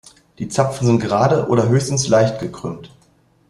[0.39, 2.89] Die Zapfen sind gerade oder höchstens leicht gekrümmt.